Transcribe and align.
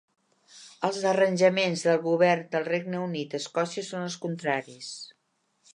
Els 0.87 1.03
arranjaments 1.09 1.83
del 1.89 2.01
Govern 2.07 2.49
del 2.57 2.67
Regne 2.71 3.03
Unit 3.09 3.37
a 3.39 3.43
Escòcia 3.45 3.87
són 3.93 4.09
els 4.09 4.21
contraris. 4.27 4.91